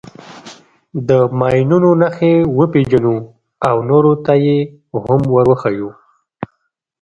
[1.07, 3.15] د ماینونو نښې وپېژنو
[3.67, 4.57] او نورو ته یې
[5.05, 5.89] هم ور وښیو.